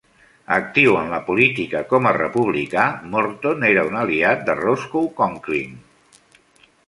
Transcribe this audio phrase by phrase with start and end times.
[0.53, 5.77] Actiu en la política com a republicà, Morton era un aliat de Roscoe Conkling.